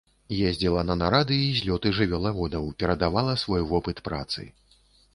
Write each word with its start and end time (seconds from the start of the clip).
Ездзіла 0.51 0.81
на 0.89 0.95
нарады 1.01 1.37
і 1.43 1.51
злёты 1.59 1.93
жывёлаводаў, 1.99 2.67
перадавала 2.83 3.39
свой 3.47 3.71
вопыт 3.71 4.07
працы. 4.09 4.53